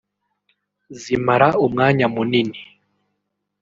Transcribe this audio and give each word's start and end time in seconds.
zimara 1.01 1.47
umwanya 1.65 2.05
munini 2.13 2.59